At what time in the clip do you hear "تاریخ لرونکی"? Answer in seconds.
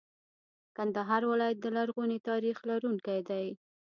2.29-3.19